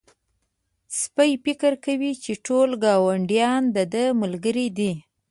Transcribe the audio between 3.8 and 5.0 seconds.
ده ملګري دي.